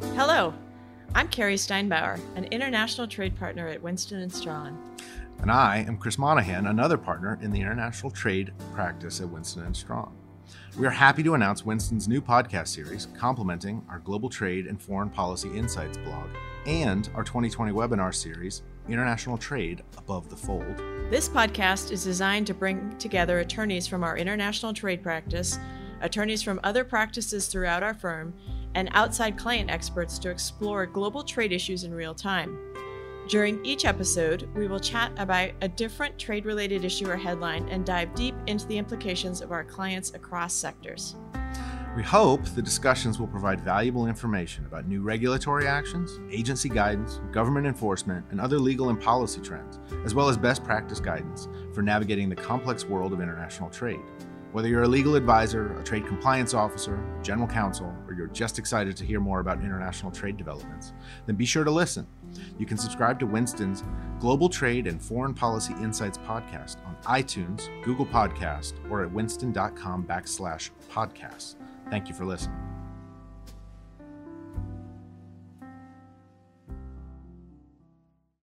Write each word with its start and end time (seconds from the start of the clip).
Hello, 0.00 0.52
I'm 1.14 1.28
Cari 1.28 1.54
Stinebower, 1.54 2.20
an 2.36 2.44
international 2.44 3.06
trade 3.06 3.36
partner 3.36 3.66
at 3.68 3.82
Winston 3.82 4.28
& 4.28 4.30
Strawn. 4.30 4.78
And 5.40 5.50
I 5.50 5.84
am 5.86 5.96
Chris 5.96 6.18
Monahan, 6.18 6.66
another 6.66 6.98
partner 6.98 7.38
in 7.40 7.50
the 7.50 7.60
international 7.60 8.10
trade 8.10 8.52
practice 8.74 9.20
at 9.20 9.28
Winston 9.28 9.72
& 9.74 9.74
Strawn. 9.74 10.14
We 10.78 10.86
are 10.86 10.90
happy 10.90 11.22
to 11.22 11.34
announce 11.34 11.64
Winston's 11.64 12.08
new 12.08 12.20
podcast 12.20 12.68
series, 12.68 13.06
complementing 13.16 13.84
our 13.88 13.98
Global 14.00 14.28
Trade 14.28 14.66
and 14.66 14.80
Foreign 14.80 15.08
Policy 15.08 15.48
Insights 15.56 15.96
blog 15.98 16.28
and 16.66 17.08
our 17.14 17.24
2020 17.24 17.72
webinar 17.72 18.14
series, 18.14 18.62
International 18.88 19.38
Trade 19.38 19.82
Above 19.96 20.28
the 20.28 20.36
Fold. 20.36 20.76
This 21.10 21.28
podcast 21.28 21.90
is 21.90 22.04
designed 22.04 22.46
to 22.48 22.54
bring 22.54 22.96
together 22.98 23.38
attorneys 23.38 23.86
from 23.86 24.04
our 24.04 24.18
international 24.18 24.74
trade 24.74 25.02
practice, 25.02 25.58
attorneys 26.00 26.42
from 26.42 26.60
other 26.64 26.84
practices 26.84 27.46
throughout 27.46 27.82
our 27.82 27.94
firm, 27.94 28.34
and 28.76 28.90
outside 28.92 29.38
client 29.38 29.70
experts 29.70 30.18
to 30.18 30.30
explore 30.30 30.86
global 30.86 31.24
trade 31.24 31.50
issues 31.50 31.82
in 31.82 31.92
real 31.92 32.14
time. 32.14 32.58
During 33.26 33.64
each 33.64 33.86
episode, 33.86 34.48
we 34.54 34.68
will 34.68 34.78
chat 34.78 35.10
about 35.16 35.50
a 35.62 35.68
different 35.68 36.16
trade 36.16 36.44
related 36.44 36.84
issue 36.84 37.08
or 37.08 37.16
headline 37.16 37.68
and 37.70 37.84
dive 37.84 38.14
deep 38.14 38.36
into 38.46 38.66
the 38.66 38.78
implications 38.78 39.40
of 39.40 39.50
our 39.50 39.64
clients 39.64 40.14
across 40.14 40.52
sectors. 40.52 41.16
We 41.96 42.02
hope 42.02 42.44
the 42.44 42.60
discussions 42.60 43.18
will 43.18 43.26
provide 43.26 43.62
valuable 43.62 44.06
information 44.06 44.66
about 44.66 44.86
new 44.86 45.00
regulatory 45.00 45.66
actions, 45.66 46.20
agency 46.30 46.68
guidance, 46.68 47.20
government 47.32 47.66
enforcement, 47.66 48.26
and 48.30 48.38
other 48.38 48.58
legal 48.58 48.90
and 48.90 49.00
policy 49.00 49.40
trends, 49.40 49.80
as 50.04 50.14
well 50.14 50.28
as 50.28 50.36
best 50.36 50.62
practice 50.62 51.00
guidance 51.00 51.48
for 51.72 51.80
navigating 51.80 52.28
the 52.28 52.36
complex 52.36 52.84
world 52.84 53.14
of 53.14 53.22
international 53.22 53.70
trade. 53.70 54.00
Whether 54.56 54.68
you're 54.68 54.84
a 54.84 54.88
legal 54.88 55.16
advisor, 55.16 55.78
a 55.78 55.84
trade 55.84 56.06
compliance 56.06 56.54
officer, 56.54 56.98
general 57.22 57.46
counsel, 57.46 57.94
or 58.08 58.14
you're 58.14 58.28
just 58.28 58.58
excited 58.58 58.96
to 58.96 59.04
hear 59.04 59.20
more 59.20 59.40
about 59.40 59.62
international 59.62 60.10
trade 60.10 60.38
developments, 60.38 60.94
then 61.26 61.36
be 61.36 61.44
sure 61.44 61.62
to 61.62 61.70
listen. 61.70 62.06
You 62.58 62.64
can 62.64 62.78
subscribe 62.78 63.20
to 63.20 63.26
Winston's 63.26 63.84
Global 64.18 64.48
Trade 64.48 64.86
and 64.86 64.98
Foreign 64.98 65.34
Policy 65.34 65.74
Insights 65.82 66.16
podcast 66.16 66.76
on 66.86 66.96
iTunes, 67.04 67.68
Google 67.84 68.06
Podcast, 68.06 68.72
or 68.90 69.04
at 69.04 69.12
winston.com 69.12 70.04
backslash 70.04 70.70
podcasts. 70.90 71.56
Thank 71.90 72.08
you 72.08 72.14
for 72.14 72.24
listening. 72.24 72.65